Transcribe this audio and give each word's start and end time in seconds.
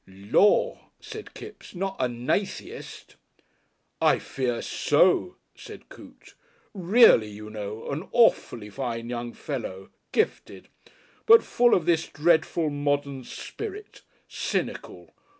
"Lor'!" 0.07 0.79
said 0.99 1.35
Kipps, 1.35 1.75
"not 1.75 1.95
a 1.99 2.07
Natheist?" 2.09 3.17
"I 4.01 4.17
fear 4.17 4.63
so," 4.63 5.35
said 5.53 5.89
Coote. 5.89 6.33
"Really, 6.73 7.29
you 7.29 7.51
know, 7.51 7.87
an 7.91 8.09
awfully 8.11 8.71
fine 8.71 9.09
young 9.09 9.31
fellow 9.31 9.91
Gifted! 10.11 10.69
But 11.27 11.43
full 11.43 11.75
of 11.75 11.85
this 11.85 12.07
dreadful 12.07 12.71
Modern 12.71 13.23
Spirit 13.23 14.01
Cynical! 14.27 15.13